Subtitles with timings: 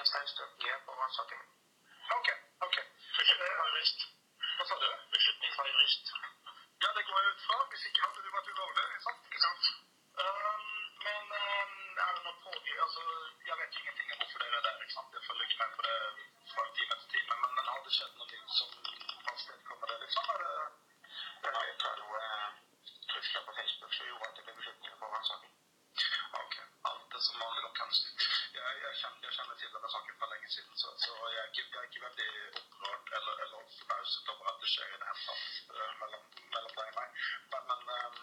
[0.00, 0.50] yes, I understood.
[0.64, 1.42] Yeah, but one second.
[2.08, 2.84] Okay, okay.
[30.50, 30.76] liksom.
[30.76, 32.00] Så, så jeg, er ikke, jeg er ikke
[33.18, 36.90] eller, eller forbauset over at det skjer i det hele tatt uh, mellom, mellom deg.
[37.52, 38.18] Men, men, um,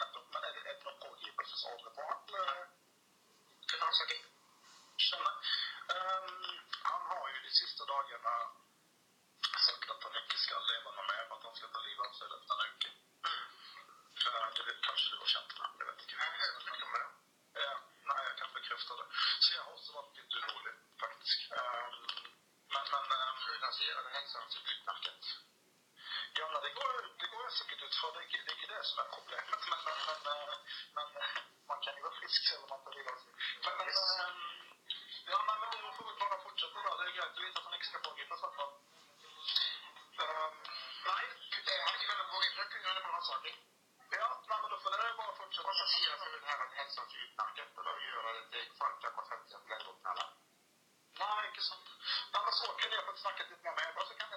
[0.00, 2.22] nettopp, men er det, er det noe pågripelsesordet på han?
[2.38, 2.62] Uh,
[3.72, 4.22] Finanssaken.
[5.06, 5.34] Skjønner.
[5.96, 6.30] Um,
[6.90, 8.36] han har ju de sista dagarna
[9.66, 12.28] sagt att han inte ska leva noe mer, att han ska ta livet av sig.
[12.34, 12.90] løpet av en uke.
[14.66, 15.81] Det, kanske du har känt med.
[19.72, 21.40] och så var det lite roligt faktiskt.
[21.58, 21.94] Um,
[22.74, 24.82] men men um, finansierade häxan så blir.
[26.38, 28.98] Ja, men det går, det går säkert ut för det, det är inte det som
[29.04, 29.60] är problemet.
[29.70, 30.48] Men, men, men,
[30.96, 31.36] men eh,
[31.70, 33.32] man kan ju vara frisk även om man tar livet av sig.
[33.64, 34.38] Men, men, um,
[35.32, 36.90] ja, men, får väl bara fortsätta då.
[36.98, 37.34] Det är grejt.
[37.36, 38.70] Du vet att han inte ska pågripa sånt man
[40.22, 40.54] Um,
[41.10, 41.24] nej,
[41.86, 42.62] han ska väl pågripa.
[42.70, 43.44] Det är en annan sak.
[44.20, 45.68] Ja, men då får det bara fortsätta.
[45.68, 47.71] Passagera för den här häxan så är.
[52.82, 53.88] kunde jag fått snacka lite mer med.
[53.98, 54.31] Och så kan